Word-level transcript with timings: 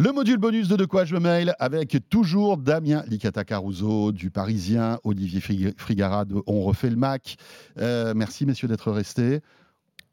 Le 0.00 0.12
module 0.12 0.38
bonus 0.38 0.68
de 0.68 0.76
De 0.76 0.84
quoi 0.84 1.04
je 1.04 1.12
me 1.16 1.18
mail 1.18 1.56
avec 1.58 1.96
toujours 2.08 2.56
Damien 2.56 3.02
Licata 3.08 3.42
Caruso 3.42 4.12
du 4.12 4.30
Parisien, 4.30 5.00
Olivier 5.02 5.40
Frig- 5.40 5.74
Frigara 5.76 6.24
de 6.24 6.40
On 6.46 6.62
refait 6.62 6.88
le 6.88 6.94
Mac. 6.94 7.34
Euh, 7.78 8.12
merci 8.14 8.46
messieurs 8.46 8.68
d'être 8.68 8.92
restés. 8.92 9.40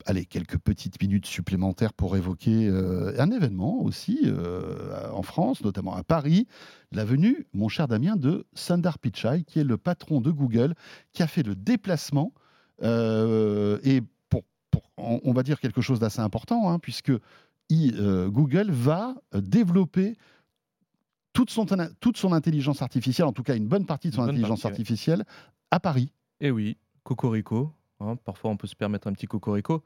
Allez, 0.07 0.25
quelques 0.25 0.57
petites 0.57 0.99
minutes 0.99 1.27
supplémentaires 1.27 1.93
pour 1.93 2.17
évoquer 2.17 2.67
euh, 2.67 3.13
un 3.19 3.29
événement 3.29 3.79
aussi 3.83 4.21
euh, 4.23 5.07
en 5.13 5.21
France, 5.21 5.63
notamment 5.63 5.95
à 5.95 6.01
Paris, 6.03 6.47
la 6.91 7.05
venue, 7.05 7.45
mon 7.53 7.69
cher 7.69 7.87
Damien, 7.87 8.15
de 8.15 8.47
Sundar 8.55 8.97
Pichai, 8.97 9.43
qui 9.45 9.59
est 9.59 9.63
le 9.63 9.77
patron 9.77 10.19
de 10.19 10.31
Google, 10.31 10.73
qui 11.13 11.21
a 11.21 11.27
fait 11.27 11.43
le 11.43 11.53
déplacement 11.53 12.33
et 12.81 14.01
on 14.97 15.33
va 15.33 15.43
dire 15.43 15.59
quelque 15.59 15.81
chose 15.81 15.99
d'assez 15.99 16.19
important, 16.21 16.69
hein, 16.69 16.79
puisque 16.79 17.11
euh, 17.71 18.29
Google 18.29 18.71
va 18.71 19.15
euh, 19.33 19.41
développer 19.41 20.15
toute 21.33 21.49
son, 21.49 21.65
toute 21.99 22.17
son 22.17 22.31
intelligence 22.31 22.81
artificielle, 22.81 23.27
en 23.27 23.33
tout 23.33 23.43
cas 23.43 23.55
une 23.55 23.67
bonne 23.67 23.85
partie 23.85 24.09
de 24.09 24.15
son 24.15 24.21
intelligence 24.23 24.61
partie, 24.61 24.65
ouais. 24.67 24.71
artificielle, 24.81 25.25
à 25.71 25.79
Paris. 25.79 26.11
Eh 26.39 26.51
oui, 26.51 26.77
Cocorico. 27.03 27.73
hein, 27.99 28.15
parfois, 28.23 28.51
on 28.51 28.57
peut 28.57 28.67
se 28.67 28.75
permettre 28.75 29.07
un 29.07 29.13
petit 29.13 29.25
Cocorico. 29.27 29.83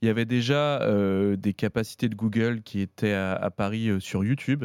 Il 0.00 0.06
y 0.06 0.08
avait 0.08 0.24
déjà 0.26 0.80
euh, 0.82 1.36
des 1.36 1.54
capacités 1.54 2.08
de 2.08 2.14
Google 2.14 2.62
qui 2.62 2.80
étaient 2.80 3.14
à, 3.14 3.32
à 3.34 3.50
Paris 3.50 3.88
euh, 3.88 3.98
sur 4.00 4.24
YouTube. 4.24 4.64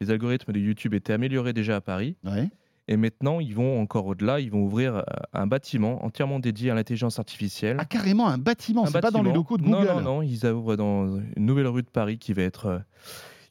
Les 0.00 0.10
algorithmes 0.10 0.52
de 0.52 0.60
YouTube 0.60 0.94
étaient 0.94 1.12
améliorés 1.12 1.52
déjà 1.52 1.76
à 1.76 1.80
Paris. 1.80 2.16
Ouais. 2.24 2.48
Et 2.88 2.96
maintenant, 2.96 3.38
ils 3.40 3.54
vont 3.54 3.80
encore 3.80 4.06
au-delà. 4.06 4.40
Ils 4.40 4.50
vont 4.50 4.62
ouvrir 4.62 4.96
euh, 4.96 5.02
un 5.34 5.46
bâtiment 5.46 6.04
entièrement 6.04 6.40
dédié 6.40 6.70
à 6.70 6.74
l'intelligence 6.74 7.18
artificielle. 7.18 7.76
Ah, 7.78 7.84
carrément 7.84 8.28
un 8.28 8.38
bâtiment, 8.38 8.86
c'est 8.86 9.00
pas 9.00 9.10
dans 9.10 9.22
les 9.22 9.32
locaux 9.32 9.58
de 9.58 9.64
Non, 9.64 9.80
Google. 9.82 9.92
Non, 9.92 10.00
non, 10.00 10.22
ils 10.22 10.46
ouvrent 10.46 10.76
dans 10.76 11.18
une 11.36 11.46
nouvelle 11.46 11.66
rue 11.66 11.82
de 11.82 11.90
Paris 11.90 12.18
qui 12.18 12.32
va 12.32 12.42
être, 12.42 12.66
euh, 12.66 12.78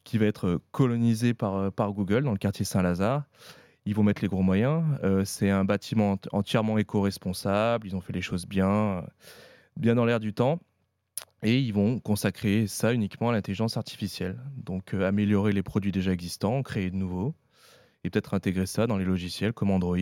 qui 0.04 0.18
va 0.18 0.26
être 0.26 0.46
euh, 0.46 0.58
colonisée 0.72 1.34
par, 1.34 1.70
par 1.72 1.92
Google 1.92 2.24
dans 2.24 2.32
le 2.32 2.38
quartier 2.38 2.64
Saint-Lazare. 2.64 3.22
Ils 3.86 3.94
vont 3.94 4.02
mettre 4.02 4.20
les 4.22 4.28
gros 4.28 4.42
moyens. 4.42 4.82
Euh, 5.04 5.24
c'est 5.24 5.50
un 5.50 5.64
bâtiment 5.64 6.12
ent- 6.12 6.18
entièrement 6.32 6.76
éco-responsable. 6.76 7.86
Ils 7.86 7.96
ont 7.96 8.00
fait 8.00 8.12
les 8.12 8.20
choses 8.20 8.44
bien, 8.46 9.04
bien 9.76 9.94
dans 9.94 10.04
l'air 10.04 10.20
du 10.20 10.34
temps. 10.34 10.58
Et 11.44 11.60
ils 11.60 11.72
vont 11.72 12.00
consacrer 12.00 12.66
ça 12.66 12.92
uniquement 12.92 13.28
à 13.30 13.32
l'intelligence 13.32 13.76
artificielle. 13.76 14.36
Donc 14.56 14.92
euh, 14.94 15.06
améliorer 15.06 15.52
les 15.52 15.62
produits 15.62 15.92
déjà 15.92 16.12
existants, 16.12 16.62
créer 16.64 16.90
de 16.90 16.96
nouveaux, 16.96 17.32
peut-être 18.10 18.34
intégrer 18.34 18.66
ça 18.66 18.86
dans 18.86 18.96
les 18.96 19.04
logiciels 19.04 19.52
comme 19.52 19.70
Android, 19.70 19.96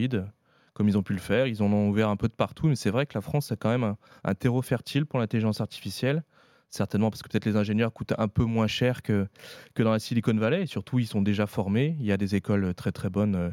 comme 0.74 0.88
ils 0.88 0.98
ont 0.98 1.02
pu 1.02 1.12
le 1.12 1.18
faire. 1.18 1.46
Ils 1.46 1.62
en 1.62 1.72
ont 1.72 1.88
ouvert 1.88 2.08
un 2.08 2.16
peu 2.16 2.28
de 2.28 2.34
partout, 2.34 2.68
mais 2.68 2.76
c'est 2.76 2.90
vrai 2.90 3.06
que 3.06 3.14
la 3.14 3.20
France 3.20 3.50
a 3.52 3.56
quand 3.56 3.70
même 3.70 3.96
un, 4.24 4.34
terreau 4.34 4.62
fertile 4.62 5.06
pour 5.06 5.18
l'intelligence 5.18 5.60
artificielle. 5.60 6.22
Certainement 6.68 7.10
parce 7.10 7.22
que 7.22 7.28
peut-être 7.28 7.46
les 7.46 7.56
ingénieurs 7.56 7.92
coûtent 7.92 8.12
un 8.18 8.28
peu 8.28 8.44
moins 8.44 8.66
cher 8.66 9.02
que, 9.02 9.26
que 9.74 9.82
dans 9.82 9.92
la 9.92 9.98
Silicon 9.98 10.34
Valley. 10.34 10.62
Et 10.62 10.66
surtout, 10.66 10.98
ils 10.98 11.06
sont 11.06 11.22
déjà 11.22 11.46
formés. 11.46 11.96
Il 12.00 12.04
y 12.04 12.12
a 12.12 12.16
des 12.16 12.34
écoles 12.34 12.74
très 12.74 12.92
très 12.92 13.08
bonnes 13.08 13.36
euh, 13.36 13.50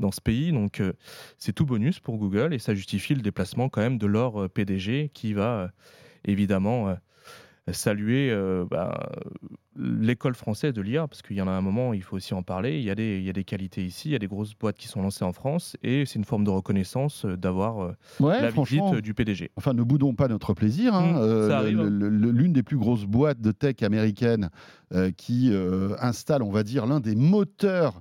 dans 0.00 0.10
ce 0.10 0.20
pays. 0.20 0.52
Donc 0.52 0.80
euh, 0.80 0.92
c'est 1.38 1.52
tout 1.52 1.64
bonus 1.64 2.00
pour 2.00 2.18
Google 2.18 2.52
et 2.52 2.58
ça 2.58 2.74
justifie 2.74 3.14
le 3.14 3.22
déplacement 3.22 3.68
quand 3.68 3.80
même 3.80 3.98
de 3.98 4.06
leur 4.06 4.50
PDG 4.50 5.10
qui 5.14 5.32
va 5.32 5.60
euh, 5.60 5.68
évidemment 6.24 6.94
saluer 7.72 8.34
bah, 8.70 9.10
l'école 9.78 10.34
française 10.34 10.72
de 10.72 10.80
l'IA, 10.82 11.06
parce 11.06 11.22
qu'il 11.22 11.36
y 11.36 11.42
en 11.42 11.48
a 11.48 11.50
un 11.50 11.60
moment, 11.60 11.92
il 11.92 12.02
faut 12.02 12.16
aussi 12.16 12.34
en 12.34 12.42
parler. 12.42 12.78
Il 12.78 12.84
y, 12.84 12.90
a 12.90 12.94
des, 12.94 13.18
il 13.18 13.24
y 13.24 13.30
a 13.30 13.32
des 13.32 13.44
qualités 13.44 13.84
ici, 13.84 14.08
il 14.08 14.12
y 14.12 14.14
a 14.14 14.18
des 14.18 14.26
grosses 14.26 14.54
boîtes 14.54 14.76
qui 14.76 14.88
sont 14.88 15.02
lancées 15.02 15.24
en 15.24 15.32
France, 15.32 15.76
et 15.82 16.04
c'est 16.06 16.18
une 16.18 16.24
forme 16.24 16.44
de 16.44 16.50
reconnaissance 16.50 17.24
euh, 17.24 17.36
d'avoir 17.36 17.80
euh, 17.82 17.92
Ouais, 18.20 18.40
la 18.40 18.50
visite 18.50 18.94
du 19.02 19.14
PDG. 19.14 19.50
Enfin, 19.56 19.72
ne 19.74 19.82
boudons 19.82 20.14
pas 20.14 20.28
notre 20.28 20.54
plaisir. 20.54 20.94
hein. 20.94 21.12
Mmh, 21.12 21.16
Euh, 21.18 21.56
hein. 21.56 22.32
L'une 22.32 22.52
des 22.52 22.62
plus 22.62 22.76
grosses 22.78 23.04
boîtes 23.04 23.40
de 23.40 23.52
tech 23.52 23.82
américaines 23.82 24.50
euh, 24.94 25.10
qui 25.16 25.50
euh, 25.52 25.94
installe, 26.00 26.42
on 26.42 26.50
va 26.50 26.62
dire, 26.62 26.86
l'un 26.86 27.00
des 27.00 27.14
moteurs, 27.16 28.00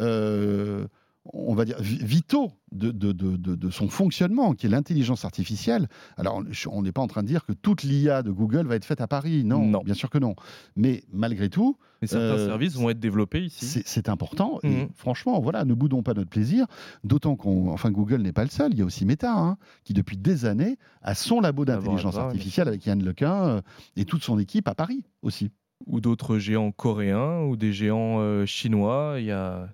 euh, 0.00 0.86
on 1.32 1.54
va 1.54 1.64
dire, 1.64 1.80
vi- 1.80 2.04
vitaux 2.04 2.52
de, 2.72 2.90
de- 2.90 3.12
de- 3.12 3.36
de- 3.36 3.70
son 3.70 3.88
fonctionnement, 3.88 4.52
qui 4.52 4.66
est 4.66 4.68
l'intelligence 4.68 5.24
artificielle. 5.24 5.88
Alors, 6.18 6.42
on 6.70 6.82
n'est 6.82 6.92
pas 6.92 7.00
en 7.00 7.06
train 7.06 7.22
de 7.22 7.28
dire 7.28 7.44
que 7.46 7.52
toute 7.52 7.82
l'IA 7.82 8.22
de 8.22 8.30
Google 8.30 8.66
va 8.66 8.76
être 8.76 8.84
faite 8.84 9.00
à 9.00 9.06
Paris. 9.08 9.42
Non, 9.44 9.64
Non. 9.64 9.80
bien 9.82 9.94
sûr 9.94 10.10
que 10.10 10.18
non. 10.18 10.34
Mais 10.76 11.02
malgré 11.12 11.48
tout, 11.48 11.78
Mais 12.02 12.08
certains 12.08 12.34
Euh, 12.38 12.46
services 12.48 12.74
vont 12.74 12.90
être 12.90 13.00
développés 13.00 13.44
ici. 13.44 13.82
c'est 13.86 14.10
important. 14.10 14.58
Et 14.62 14.68
Mhm. 14.68 14.88
franchement, 14.94 15.40
voilà, 15.40 15.64
ne 15.64 15.72
boudons 15.72 16.02
pas 16.02 16.12
notre 16.12 16.28
plaisir. 16.28 16.66
D'autant 17.02 17.34
qu'on, 17.36 17.70
enfin, 17.70 17.90
Google 17.90 18.20
n'est 18.20 18.32
pas 18.32 18.44
le 18.44 18.50
seul. 18.50 18.72
Il 18.72 18.78
y 18.78 18.82
a 18.82 18.84
aussi 18.84 19.06
Meta, 19.06 19.32
hein, 19.32 19.56
qui 19.84 19.94
depuis 19.94 20.18
des 20.18 20.44
années 20.44 20.76
a 21.00 21.14
son 21.14 21.40
labo 21.40 21.64
d'intelligence 21.64 21.96
Laboratoire, 22.12 22.26
oui. 22.26 22.32
artificielle 22.32 22.68
avec 22.68 22.84
Yann 22.84 23.02
Lequin 23.02 23.44
euh, 23.44 23.60
et 23.96 24.04
toute 24.04 24.22
son 24.22 24.38
équipe 24.38 24.68
à 24.68 24.74
Paris 24.74 25.04
aussi. 25.22 25.50
Ou 25.86 26.00
d'autres 26.02 26.36
géants 26.38 26.72
coréens, 26.72 27.40
ou 27.44 27.56
des 27.56 27.72
géants 27.72 28.18
euh, 28.20 28.44
chinois, 28.44 29.14
il 29.18 29.24
y 29.26 29.30
a... 29.30 29.68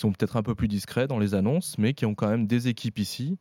qui 0.00 0.06
sont 0.06 0.12
peut-être 0.12 0.38
un 0.38 0.42
peu 0.42 0.54
plus 0.54 0.66
discrets 0.66 1.06
dans 1.06 1.18
les 1.18 1.34
annonces, 1.34 1.76
mais 1.76 1.92
qui 1.92 2.06
ont 2.06 2.14
quand 2.14 2.28
même 2.28 2.46
des 2.46 2.68
équipes 2.68 2.98
ici, 2.98 3.36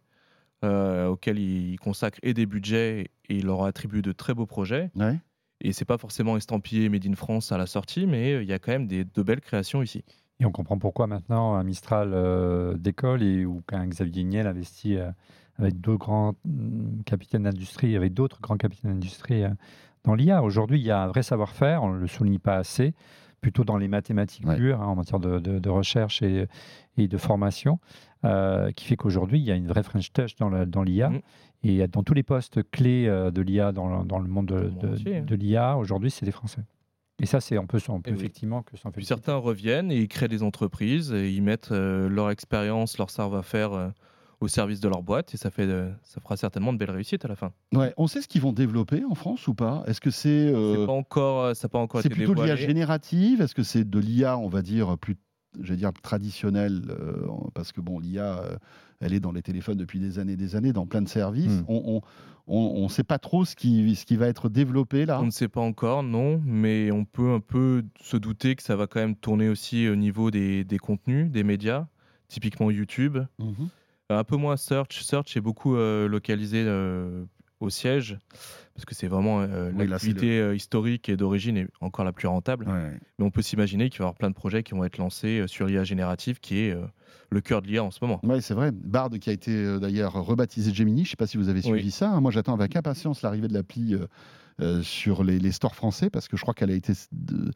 euh, 0.66 1.08
auxquelles 1.08 1.40
ils 1.40 1.80
consacrent 1.80 2.20
et 2.22 2.34
des 2.34 2.46
budgets, 2.46 3.12
et 3.30 3.36
ils 3.38 3.46
leur 3.46 3.64
attribuent 3.64 4.02
de 4.02 4.12
très 4.12 4.34
beaux 4.34 4.46
projets. 4.46 4.92
Ouais. 4.96 5.18
Et 5.62 5.72
c'est 5.72 5.86
pas 5.86 5.98
forcément 5.98 6.36
estampillé 6.36 6.90
Made 6.90 7.06
in 7.06 7.16
France 7.16 7.54
à 7.54 7.58
la 7.58 7.66
sortie, 7.66 8.06
mais 8.08 8.34
euh, 8.34 8.44
il 8.44 8.50
y 8.50 8.52
a 8.52 8.60
quand 8.60 8.74
même 8.74 8.88
des, 8.88 9.06
de 9.06 9.24
belles 9.24 9.40
créations 9.40 9.82
ici. 9.82 10.04
Et 10.42 10.46
on 10.46 10.52
comprend 10.52 10.78
pourquoi 10.78 11.08
maintenant 11.08 11.56
un 11.56 11.64
Mistral 11.64 12.12
euh, 12.14 12.76
décolle 12.78 13.24
et 13.24 13.46
ou 13.46 13.62
qu'un 13.68 13.88
Xavier 13.88 14.26
Niel 14.26 14.48
investit 14.48 14.98
euh, 14.98 15.12
avec 15.58 15.80
deux 15.80 15.98
grands 15.98 16.36
mm, 16.46 17.04
capitaines 17.06 17.44
d'industrie, 17.44 17.96
avec 17.96 18.14
d'autres 18.14 18.42
grands 18.42 18.58
capitaines 18.58 18.92
d'industrie 18.92 19.44
euh, 19.44 19.50
dans 20.04 20.16
l'IA. 20.16 20.44
Aujourd'hui, 20.44 20.80
il 20.80 20.86
y 20.86 20.92
a 20.92 21.04
un 21.04 21.08
vrai 21.08 21.24
savoir-faire, 21.24 21.84
on 21.84 21.94
ne 21.94 22.00
le 22.00 22.08
souligne 22.08 22.40
pas 22.40 22.56
assez, 22.56 22.94
plutôt 23.42 23.64
dans 23.64 23.78
les 23.78 23.88
mathématiques 23.88 24.46
Ouais. 24.48 24.56
pures, 24.56 24.82
hein, 24.82 24.88
en 24.88 24.96
matière 24.96 25.20
de, 25.20 25.40
de- 25.40 25.60
de 25.60 25.70
recherche 25.70 26.22
et, 26.22 26.48
et 26.98 27.08
de 27.08 27.18
formation, 27.18 27.80
euh, 28.26 28.72
qui 28.72 28.86
fait 28.86 28.96
qu'aujourd'hui, 28.96 29.40
il 29.40 29.46
y 29.46 29.52
a 29.52 29.56
une 29.56 29.68
vraie 29.68 29.84
French 29.84 30.12
touch 30.14 30.36
dans 30.36 30.84
l'IA. 30.84 31.10
Mm. 31.10 31.22
Et 31.64 31.88
dans 31.88 32.04
tous 32.04 32.14
les 32.14 32.24
postes 32.24 32.62
clés 32.72 33.06
euh, 33.08 33.32
de 33.32 33.42
l'IA 33.42 33.72
dans, 33.74 34.00
le- 34.00 34.06
dans 34.06 34.20
le 34.20 34.28
monde 34.30 34.46
de, 34.48 35.36
l'IA, 35.36 35.78
aujourd'hui, 35.78 36.10
c'est 36.12 36.26
des 36.26 36.32
Français. 36.32 36.62
Et 37.22 37.26
ça, 37.26 37.42
c'est 37.42 37.58
on 37.58 37.68
peut, 37.68 37.80
on 37.90 38.00
peut 38.00 38.12
Eh 38.12 38.14
oui. 38.14 38.20
effectivement 38.20 38.62
que 38.64 38.78
s'en 38.78 38.92
féliciter. 38.92 39.14
certains 39.16 39.36
reviennent 39.36 39.92
et 39.92 39.98
ils 39.98 40.08
créent 40.08 40.30
des 40.30 40.42
entreprises, 40.42 41.12
et 41.12 41.30
ils 41.32 41.42
mettent 41.44 41.74
euh, 41.74 42.08
leur 42.08 42.30
expérience, 42.30 42.98
leur 42.98 43.10
savoir-faire 43.10 43.74
euh, 43.74 43.90
au 44.42 44.48
service 44.48 44.80
de 44.80 44.88
leur 44.88 45.04
boîte, 45.04 45.34
et 45.34 45.38
ça, 45.38 45.50
fait, 45.52 45.68
de- 45.68 45.90
ça 46.04 46.22
fera 46.22 46.38
certainement 46.38 46.72
de 46.72 46.78
belles 46.78 46.92
réussites 46.92 47.26
à 47.26 47.28
la 47.28 47.36
fin. 47.36 47.52
Ouais. 47.74 47.94
On 47.98 48.08
sait 48.08 48.22
ce 48.22 48.28
qu'ils 48.28 48.42
vont 48.42 48.54
développer 48.54 49.04
en 49.04 49.16
France 49.16 49.48
ou 49.48 49.54
pas? 49.54 49.84
Est-ce 49.86 50.00
que 50.00 50.12
c'est 50.12 50.52
euh, 50.54 50.86
pas 50.86 50.94
encore, 50.94 51.56
ça 51.56 51.68
n'a 51.68 51.70
pas 51.70 51.80
encore 51.80 52.02
c'est 52.02 52.10
plutôt 52.10 52.34
de 52.36 52.44
l'IA 52.44 52.56
générative? 52.56 53.42
Est-ce 53.42 53.54
que 53.56 53.64
c'est 53.64 53.84
de 53.90 54.00
l'IA, 54.00 54.38
on 54.38 54.48
va 54.48 54.62
dire 54.62 54.98
plus, 54.98 55.18
je 55.60 55.70
vais 55.74 55.78
dire 55.78 55.92
traditionnelle 56.02 56.84
euh, 56.90 57.28
Parce 57.54 57.72
que 57.72 57.82
bon, 57.82 58.00
l'IA, 58.00 58.40
euh, 58.40 58.56
elle 59.02 59.14
est 59.14 59.20
dans 59.20 59.32
les 59.34 59.42
téléphones 59.42 59.78
depuis 59.78 60.00
des 60.00 60.20
années, 60.20 60.36
des 60.38 60.56
années, 60.56 60.72
dans 60.74 60.86
plein 60.86 61.02
de 61.02 61.10
services. 61.10 61.60
Mm. 61.62 61.66
On 61.68 62.02
on 62.52 62.84
ne 62.86 62.90
sait 62.90 63.04
pas 63.04 63.20
trop 63.20 63.46
ce 63.46 63.56
qui, 63.56 63.96
ce 63.96 64.06
qui 64.08 64.16
va 64.16 64.26
être 64.28 64.50
développé 64.50 65.06
là? 65.06 65.22
On 65.22 65.26
ne 65.26 65.30
sait 65.32 65.48
pas 65.48 65.62
encore, 65.62 66.02
non, 66.02 66.42
mais 66.44 66.90
on 66.92 67.06
peut 67.06 67.32
un 67.32 67.40
peu 67.42 67.84
se 68.02 68.18
douter 68.18 68.56
que 68.56 68.64
ça 68.64 68.76
va 68.76 68.88
quand 68.88 69.00
même 69.00 69.16
tourner 69.16 69.50
aussi 69.50 69.88
au 69.88 69.96
niveau 69.96 70.32
des, 70.32 70.64
des 70.64 70.80
contenus, 70.80 71.30
des 71.30 71.44
médias, 71.44 71.86
typiquement 72.28 72.72
YouTube. 72.72 73.20
Mhm. 73.38 73.70
Un 74.10 74.24
peu 74.24 74.38
moins 74.38 74.58
Search. 74.58 75.02
Search 75.04 75.38
est 75.38 75.42
beaucoup 75.42 75.76
euh, 75.76 76.08
localisé 76.08 76.64
euh, 76.66 77.24
au 77.60 77.70
siège, 77.70 78.18
parce 78.74 78.86
que 78.86 78.96
c'est 78.96 79.08
vraiment 79.08 79.42
euh, 79.42 79.72
Oui, 79.76 79.86
l'activité 79.88 80.40
euh, 80.40 80.56
historique 80.56 81.10
et 81.10 81.18
d'origine 81.18 81.58
est 81.58 81.68
encore 81.80 82.06
la 82.06 82.12
plus 82.12 82.28
rentable. 82.28 82.68
Ouais. 82.68 82.98
Mais 83.20 83.26
on 83.26 83.30
peut 83.30 83.42
s'imaginer 83.44 83.90
qu'il 83.90 84.00
va 84.00 84.06
y 84.06 84.08
avoir 84.08 84.16
plein 84.16 84.30
de 84.30 84.36
projets 84.36 84.64
qui 84.64 84.74
vont 84.74 84.84
être 84.84 84.98
lancés 84.98 85.42
euh, 85.42 85.48
sur 85.48 85.68
l'IA 85.68 85.84
générative, 85.84 86.40
qui 86.40 86.60
est 86.60 86.72
euh, 86.72 86.86
le 87.30 87.42
cœur 87.42 87.62
de 87.62 87.68
l'IA 87.68 87.84
en 87.84 87.92
ce 87.92 88.00
moment. 88.02 88.20
Ouais, 88.24 88.42
c'est 88.42 88.56
vrai. 88.56 88.72
Bard 88.72 89.12
qui 89.22 89.30
a 89.30 89.34
été 89.34 89.52
euh, 89.52 89.78
d'ailleurs 89.78 90.14
rebaptisé 90.14 90.74
Gemini. 90.74 91.04
Je 91.04 91.10
ne 91.10 91.12
sais 91.12 91.16
pas 91.18 91.28
si 91.28 91.38
vous 91.38 91.50
avez 91.50 91.62
suivi 91.62 91.84
Oui. 91.86 91.92
ça. 91.92 92.10
hein. 92.10 92.20
Moi, 92.22 92.32
j'attends 92.32 92.56
avec 92.56 92.76
impatience 92.76 93.22
l'arrivée 93.22 93.48
de 93.48 93.54
l'appli 93.54 93.94
euh, 93.94 94.08
euh, 94.62 94.82
sur 94.82 95.24
les, 95.24 95.38
les 95.38 95.52
stores 95.52 95.76
français 95.76 96.10
parce 96.10 96.28
que 96.28 96.36
je 96.36 96.42
crois 96.42 96.56
qu'elle 96.56 96.72
a 96.72 96.76
été 96.76 96.94
de- 97.12 97.52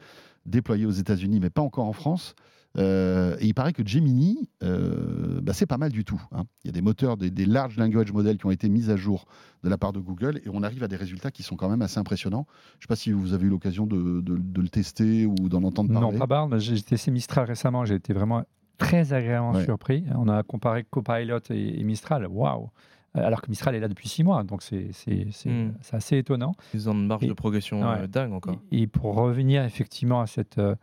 déployé 0.45 0.85
aux 0.85 0.91
États-Unis, 0.91 1.39
mais 1.39 1.49
pas 1.49 1.61
encore 1.63 1.85
en 1.87 1.93
France. 1.93 2.35
Euh, 2.77 3.35
et 3.39 3.45
il 3.45 3.53
paraît 3.53 3.73
que 3.73 3.85
Gemini, 3.85 4.49
euh, 4.63 5.39
bah, 5.41 5.53
c'est 5.53 5.65
pas 5.67 5.77
mal 5.77 5.91
du 5.91 6.03
tout. 6.03 6.21
hein. 6.31 6.45
Il 6.63 6.67
y 6.67 6.69
a 6.69 6.71
des 6.73 6.81
moteurs, 6.81 7.17
des, 7.17 7.29
des 7.29 7.45
large 7.45 7.77
language 7.77 8.11
models 8.11 8.37
qui 8.37 8.45
ont 8.47 8.51
été 8.51 8.67
mis 8.69 8.89
à 8.89 8.95
jour 8.95 9.25
de 9.63 9.69
la 9.69 9.77
part 9.77 9.93
de 9.93 9.99
Google 9.99 10.37
et 10.43 10.49
on 10.51 10.63
arrive 10.63 10.83
à 10.83 10.87
des 10.87 10.95
résultats 10.95 11.29
qui 11.31 11.43
sont 11.43 11.55
quand 11.55 11.69
même 11.69 11.81
assez 11.83 11.99
impressionnants. 11.99 12.47
Je 12.47 12.77
ne 12.77 12.81
sais 12.81 12.87
pas 12.87 12.95
si 12.95 13.11
vous 13.11 13.33
avez 13.33 13.45
eu 13.45 13.49
l'occasion 13.49 13.85
de, 13.85 14.21
de- 14.21 14.37
de 14.37 14.61
le 14.61 14.69
tester 14.69 15.25
ou 15.27 15.35
d'en 15.49 15.63
entendre 15.63 15.93
parler. 15.93 16.13
Non, 16.13 16.17
pas 16.19 16.25
Bard. 16.27 16.47
mais 16.47 16.59
J'ai 16.59 16.81
testé 16.81 17.11
Mistral 17.11 17.45
récemment. 17.45 17.85
J'ai 17.85 17.95
été 17.95 18.11
vraiment 18.13 18.43
très 18.79 19.13
agréablement 19.13 19.53
Ouais. 19.53 19.63
surpris. 19.65 20.03
On 20.15 20.27
a 20.27 20.41
comparé 20.41 20.83
Copilot 20.83 21.39
et, 21.51 21.79
et 21.79 21.83
Mistral. 21.83 22.25
Waouh 22.27 22.69
Euh, 23.15 23.21
Alors 23.23 23.43
que 23.43 23.49
Mistral 23.51 23.75
est 23.75 23.79
là 23.79 23.87
depuis 23.87 24.09
six 24.09 24.23
mois, 24.23 24.43
donc 24.43 24.63
c'est 24.63 24.89
Mm. 25.05 25.73
c'est 25.81 25.95
assez 25.95 26.17
étonnant. 26.17 26.55
Ils 26.73 26.89
ont 26.89 26.93
une 26.93 27.05
marge 27.05 27.23
Et- 27.23 27.27
de 27.27 27.33
progression 27.33 27.87
ouais. 27.87 28.07
dingue 28.07 28.33
encore. 28.33 28.55
Et, 28.71 28.81
et 28.81 28.87
pour 28.87 29.13
revenir 29.13 29.63
effectivement 29.63 30.19
à 30.21 30.25
cette 30.25 30.57
euh, 30.57 30.73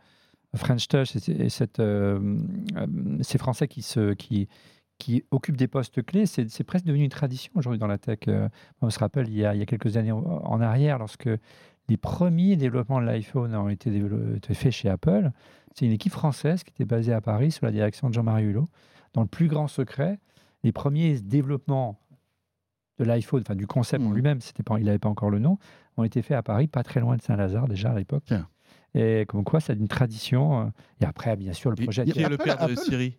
French 0.55 0.87
Touch 0.87 1.15
et, 1.15 1.49
cette, 1.49 1.79
euh, 1.79 2.37
euh, 2.75 2.87
ces 3.21 3.37
Français 3.37 3.67
qui, 3.67 3.81
se, 3.81 4.13
qui, 4.13 4.47
qui 4.97 5.23
occupent 5.31 5.57
des 5.57 5.67
postes 5.67 6.03
clés, 6.05 6.25
c'est 6.25 6.63
presque 6.63 6.85
devenu 6.85 7.03
une 7.05 7.09
tradition 7.09 7.51
aujourd'hui 7.55 7.79
dans 7.79 7.87
la 7.87 7.97
tech. 7.97 8.19
Euh, 8.27 8.49
on 8.81 8.89
se 8.89 8.99
rappelle, 8.99 9.27
il 9.29 9.35
y, 9.35 9.45
a, 9.45 9.55
il 9.55 9.59
y 9.59 9.63
a 9.63 9.65
quelques 9.65 9.97
années 9.97 10.11
en 10.11 10.61
arrière, 10.61 10.99
lorsque 10.99 11.29
les 11.89 11.97
premiers 11.97 12.55
développements 12.57 13.01
de 13.01 13.05
l'iPhone 13.05 13.55
ont 13.55 13.69
été, 13.69 13.91
faits 14.53 14.71
chez 14.71 14.89
Apple, 14.89 15.31
c'est 15.73 15.85
une 15.85 15.91
équipe 15.91 16.11
française 16.11 16.63
qui 16.63 16.71
était 16.71 16.85
basée 16.85 17.13
à 17.13 17.21
Paris 17.21 17.51
sous 17.51 17.65
la 17.65 17.71
direction 17.71 18.09
de 18.09 18.13
Jean-Marie 18.13 18.43
Hulot. 18.43 18.67
Dans 19.13 19.21
le 19.21 19.27
plus 19.27 19.47
grand 19.47 19.67
secret, 19.67 20.19
les 20.63 20.71
premiers 20.71 21.19
développements 21.19 21.97
de 22.99 23.05
l'iPhone, 23.05 23.41
enfin 23.41 23.55
du 23.55 23.67
concept 23.67 24.03
Mhm. 24.03 24.13
lui-même, 24.13 24.41
c'était 24.41 24.63
pas, 24.63 24.77
il 24.77 24.85
n'avait 24.85 24.99
pas 24.99 25.09
encore 25.09 25.29
le 25.31 25.39
nom, 25.39 25.57
ont 25.97 26.03
été 26.03 26.21
faits 26.21 26.37
à 26.37 26.43
Paris, 26.43 26.67
pas 26.67 26.83
très 26.83 26.99
loin 26.99 27.15
de 27.15 27.21
Saint-Lazare 27.21 27.67
déjà 27.67 27.91
à 27.91 27.95
l'époque. 27.95 28.31
Et 28.93 29.25
comme 29.27 29.43
quoi, 29.43 29.59
c'est 29.59 29.73
une 29.73 29.87
tradition. 29.87 30.61
euh, 30.61 30.65
Et 31.01 31.05
après, 31.05 31.35
bien 31.37 31.53
sûr, 31.53 31.71
le 31.71 31.79
Et- 31.79 31.83
projet. 31.85 32.05
Qui 32.05 32.21
est 32.21 32.27
le 32.29 32.37
père 32.37 32.57
de 32.57 32.63
Apple- 32.73 32.77
Siri 32.77 33.17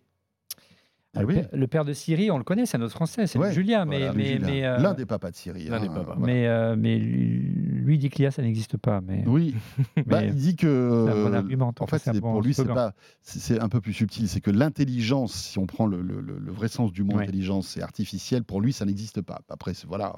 Ah 1.15 1.21
le, 1.21 1.27
oui. 1.27 1.33
père, 1.35 1.47
le 1.53 1.67
père 1.67 1.85
de 1.85 1.93
Siri, 1.93 2.31
on 2.31 2.39
le 2.39 2.43
connaît, 2.43 2.65
c'est 2.65 2.77
un 2.77 2.81
autre 2.81 2.95
français, 2.95 3.27
c'est 3.27 3.37
Ouais, 3.37 3.53
Julien, 3.53 3.85
mais, 3.85 3.99
Voilà, 3.99 4.13
mais, 4.13 4.25
Julien. 4.33 4.47
mais, 4.47 4.65
euh, 4.65 4.77
L'un 4.79 4.93
des 4.95 5.05
papas 5.05 5.29
de 5.29 5.35
Syrie. 5.35 5.65
L'un 5.65 5.79
des 5.79 5.87
hein, 5.87 5.93
papas. 5.93 6.15
voilà. 6.15 6.21
mais, 6.33 6.47
euh, 6.47 6.75
mais 6.75 6.97
lui, 6.97 7.37
lui 7.83 7.97
dit 7.99 8.09
que 8.09 8.17
l'IA, 8.17 8.31
ça 8.31 8.41
n'existe 8.41 8.77
pas. 8.77 8.99
Mais, 9.01 9.23
Oui, 9.27 9.53
Bah, 10.07 10.23
il 10.23 10.33
dit 10.33 10.55
que. 10.55 11.05
c'est 11.07 11.11
un 11.19 11.23
bon 11.29 11.33
argument. 11.35 11.73
En 11.79 11.85
fait, 11.85 12.19
pour 12.19 12.41
lui, 12.41 12.55
c'est 12.55 12.65
pas, 12.65 12.93
c'est 13.21 13.37
c'est 13.39 13.59
un 13.59 13.69
peu 13.69 13.79
plus 13.79 13.93
subtil. 13.93 14.27
C'est 14.27 14.41
que 14.41 14.49
l'intelligence, 14.49 15.33
si 15.33 15.59
on 15.59 15.67
prend 15.67 15.85
le, 15.85 16.01
le- 16.01 16.19
le- 16.21 16.39
le 16.39 16.51
vrai 16.51 16.67
sens 16.67 16.91
du 16.91 17.03
mot 17.03 17.13
Ouais. 17.17 17.23
intelligence, 17.23 17.67
c'est 17.67 17.83
artificiel. 17.83 18.43
Pour 18.43 18.59
lui, 18.59 18.73
ça 18.73 18.85
n'existe 18.85 19.21
pas. 19.21 19.41
Après, 19.49 19.73
voilà, 19.87 20.15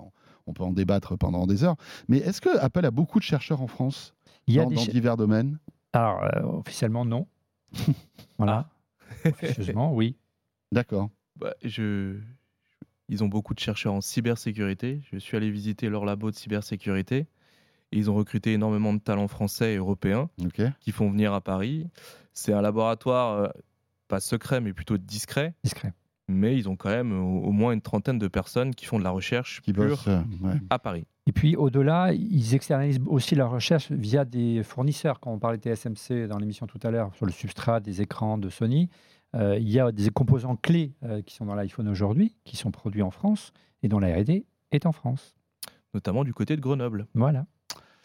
on, 0.48 0.54
peut 0.54 0.64
en 0.64 0.72
débattre 0.72 1.18
pendant 1.18 1.46
des 1.46 1.66
heures. 1.66 1.76
Mais 2.08 2.20
est-ce 2.20 2.40
que 2.40 2.58
Apple 2.60 2.86
a 2.86 2.92
beaucoup 2.92 3.20
de 3.20 3.26
chercheurs 3.26 3.62
en 3.62 3.68
France 3.68 4.14
Il 4.48 4.54
y 4.54 4.60
a 4.60 4.64
dans, 4.64 4.70
des 4.70 4.76
dans 4.76 4.82
ch- 4.84 4.94
divers 4.94 5.18
domaines? 5.18 5.60
Alors, 5.92 6.24
euh, 6.24 6.42
officiellement, 6.60 7.04
non. 7.04 7.28
voilà. 8.38 8.70
Officieusement, 9.26 9.94
oui. 9.94 10.16
D'accord. 10.72 11.10
Bah, 11.38 11.54
je... 11.64 12.18
Ils 13.08 13.24
ont 13.24 13.28
beaucoup 13.28 13.54
de 13.54 13.60
chercheurs 13.60 13.94
en 13.94 14.02
cybersécurité. 14.02 15.02
Je 15.12 15.20
suis 15.20 15.38
allé 15.38 15.52
visiter 15.52 15.90
leur 15.90 16.06
labo 16.06 16.32
de 16.32 16.36
cybersécurité. 16.36 17.28
Et 17.92 17.98
ils 18.00 18.10
ont 18.10 18.16
recruté 18.16 18.54
énormément 18.54 18.94
de 18.94 19.00
talents 19.00 19.28
français 19.28 19.74
et 19.74 19.78
européens 19.78 20.30
qui 20.80 20.92
font 20.92 21.10
venir 21.12 21.34
à 21.34 21.42
Paris. 21.42 21.88
C'est 22.34 22.52
un 22.52 22.62
laboratoire 22.62 23.34
euh, 23.44 23.48
pas 24.08 24.20
secret, 24.20 24.60
mais 24.60 24.74
plutôt 24.74 24.98
discret. 24.98 25.54
Discret. 25.64 25.94
Mais 26.28 26.58
ils 26.58 26.68
ont 26.68 26.76
quand 26.76 26.90
même 26.90 27.14
au, 27.14 27.44
au 27.44 27.52
moins 27.52 27.74
une 27.74 27.82
trentaine 27.82 28.18
de 28.18 28.28
personnes 28.28 28.74
qui 28.74 28.86
font 28.86 28.98
de 28.98 29.04
la 29.04 29.12
recherche 29.12 29.62
Qui 29.62 29.72
pure 29.72 29.90
bosse. 29.90 30.08
euh, 30.08 30.22
ouais. 30.42 30.56
à 30.72 30.80
Paris. 30.80 31.06
Et 31.28 31.32
puis, 31.32 31.56
au-delà, 31.56 32.12
ils 32.14 32.56
externalisent 32.56 33.00
aussi 33.06 33.36
leur 33.36 33.52
recherche 33.52 33.92
via 33.92 34.26
des 34.26 34.64
fournisseurs. 34.64 35.20
Quand 35.20 35.32
on 35.32 35.38
parlait 35.40 35.60
TSMC 35.60 36.28
dans 36.28 36.40
l'émission 36.40 36.66
tout 36.66 36.80
à 36.82 36.90
l'heure, 36.90 37.14
sur 37.16 37.28
le 37.28 37.32
substrat 37.32 37.80
des 37.80 38.02
écrans 38.02 38.40
de 38.40 38.50
Sony, 38.50 38.90
euh, 39.36 39.58
il 39.60 39.70
y 39.70 39.80
a 39.80 39.92
des 39.92 40.10
composants 40.10 40.56
clés 40.56 40.94
euh, 41.04 41.22
qui 41.22 41.36
sont 41.36 41.46
dans 41.46 41.56
l'iPhone 41.56 41.88
aujourd'hui, 41.88 42.36
qui 42.46 42.56
sont 42.56 42.72
produits 42.72 43.02
en 43.02 43.12
France 43.12 43.52
et 43.84 43.88
dont 43.88 44.00
la 44.00 44.16
R&D 44.16 44.46
est 44.72 44.86
en 44.86 44.92
France. 44.92 45.36
Notamment 45.94 46.24
du 46.24 46.34
côté 46.34 46.56
de 46.56 46.62
Grenoble. 46.62 47.08
Voilà. 47.14 47.46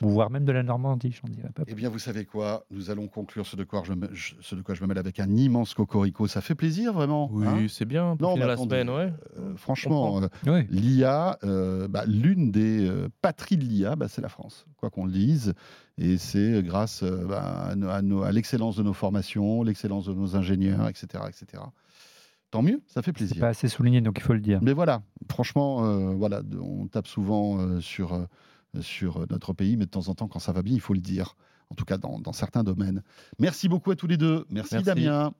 Voire 0.01 0.31
même 0.31 0.45
de 0.45 0.53
la 0.53 0.63
Normandie, 0.63 1.13
j'en 1.13 1.29
dirais 1.29 1.51
pas. 1.55 1.63
Eh 1.67 1.75
bien, 1.75 1.89
vous 1.89 1.99
savez 1.99 2.25
quoi? 2.25 2.65
Nous 2.71 2.91
allons 2.91 3.07
conclure 3.09 3.47
ce 3.47 3.57
de 3.57 3.65
quoi 3.65 3.83
je 3.85 3.93
me, 3.93 4.09
je- 4.15 4.35
ce 4.41 4.55
de 4.55 4.63
quoi 4.63 4.75
je 4.75 4.83
me 4.83 4.87
mêle 4.87 4.99
avec 4.99 5.21
un 5.21 5.29
immense 5.37 5.75
cocorico. 5.75 6.27
Ça 6.27 6.41
fait 6.41 6.55
plaisir, 6.55 6.93
vraiment. 6.93 7.29
Oui, 7.33 7.47
hein? 7.47 7.67
c'est 7.69 7.85
bien 7.85 8.17
pour 8.17 8.31
Non, 8.31 8.37
mais 8.37 8.47
la 8.47 8.53
attendez, 8.55 8.81
semaine, 8.81 8.91
ouais. 8.91 9.13
Euh, 9.39 9.55
franchement, 9.57 10.23
euh, 10.23 10.29
Oui. 10.47 10.67
l'IA, 10.71 11.39
euh, 11.45 11.87
bah, 11.89 12.05
l'une 12.07 12.51
des 12.51 12.89
euh, 12.89 13.09
patries 13.23 13.57
de 13.57 13.65
l'IA, 13.65 13.97
bah, 13.97 14.09
c'est 14.09 14.23
la 14.23 14.29
France, 14.31 14.67
quoi 14.77 14.89
qu'on 14.91 15.05
le 15.05 15.13
dise. 15.13 15.55
Et 15.99 16.17
c'est 16.17 16.63
grâce 16.63 17.03
euh, 17.03 17.27
bah, 17.29 17.43
à, 17.69 17.75
nos- 17.75 17.89
à 17.91 18.01
nos- 18.01 18.23
à 18.23 18.33
l'excellence 18.33 18.77
de 18.77 18.83
nos 18.83 18.95
formations, 18.95 19.63
l'excellence 19.63 20.07
de 20.07 20.15
nos 20.15 20.35
ingénieurs, 20.37 20.89
etc. 20.89 21.25
etc. 21.29 21.63
Tant 22.51 22.63
mieux, 22.63 22.81
ça 22.87 23.03
fait 23.03 23.11
C'est 23.11 23.13
plaisir. 23.13 23.41
pas 23.41 23.49
assez 23.49 23.69
souligné, 23.69 24.01
donc 24.01 24.17
il 24.19 24.23
faut 24.23 24.33
le 24.33 24.41
dire. 24.41 24.59
Mais 24.63 24.73
voilà, 24.73 25.03
franchement, 25.31 25.85
euh, 25.85 26.15
voilà, 26.15 26.43
on 26.61 26.89
tape 26.89 27.07
souvent 27.07 27.59
euh, 27.61 27.81
sur, 27.81 28.15
euh, 28.15 28.25
sur 28.81 29.27
notre 29.31 29.53
pays, 29.53 29.77
mais 29.77 29.87
de 29.87 29.91
temps 29.91 30.09
en 30.09 30.15
temps, 30.15 30.29
quand 30.29 30.39
ça 30.39 30.53
va 30.53 30.63
bien, 30.63 30.75
il 30.75 30.81
faut 30.81 30.95
le 30.95 31.01
dire. 31.01 31.37
En 31.71 31.75
tout 31.77 31.85
cas, 31.85 31.99
dans, 31.99 32.19
dans 32.19 32.33
certains 32.33 32.65
domaines. 32.65 33.03
Merci 33.39 33.69
beaucoup 33.69 33.91
à 33.93 33.97
tous 33.97 34.09
les 34.09 34.17
deux. 34.17 34.45
Merci, 34.51 34.75
Merci. 34.75 34.87
Damien. 34.87 35.33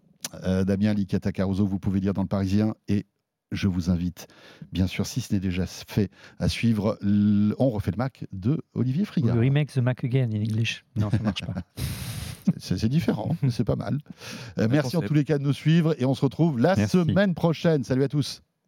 Euh, 0.45 0.65
Damien 0.65 0.95
Licata 0.95 1.33
Caruso, 1.33 1.67
vous 1.67 1.79
pouvez 1.81 1.99
lire 1.99 2.15
dans 2.15 2.23
le 2.23 2.29
Parisien. 2.29 2.75
Et 2.87 3.07
je 3.51 3.67
vous 3.67 3.91
invite, 3.91 4.29
bien 4.71 4.87
sûr, 4.87 5.07
si 5.07 5.21
ce 5.21 5.35
n'est 5.35 5.41
déjà 5.41 5.67
fait, 5.67 6.09
à 6.39 6.49
suivre 6.49 6.99
On 7.59 7.71
refait 7.71 7.91
le 7.91 7.97
Mac 7.97 8.27
de 8.33 8.63
Olivier 8.75 9.05
Frigard. 9.05 9.35
le 9.35 9.41
remake 9.41 9.73
The 9.73 9.79
Mac 9.79 10.05
Again 10.05 10.31
in 10.33 10.41
English. 10.43 10.85
Non, 10.95 11.11
ça 11.11 11.19
marche 11.21 11.41
pas. 11.45 11.55
C'est 12.59 12.89
différent, 12.89 13.37
mais 13.43 13.51
c'est 13.51 13.65
pas 13.65 13.77
mal. 13.77 13.99
Euh, 14.59 14.67
merci 14.71 14.97
en 14.97 15.03
tous 15.03 15.15
les 15.15 15.25
cas 15.25 15.39
de 15.39 15.43
nous 15.45 15.53
suivre 15.53 15.95
et 16.01 16.05
on 16.05 16.15
se 16.15 16.23
retrouve 16.23 16.59
la 16.59 16.75
Merci. 16.75 16.93
semaine 16.99 17.35
prochaine. 17.35 17.85
Salut 17.85 18.03
à 18.03 18.09
tous. 18.09 18.43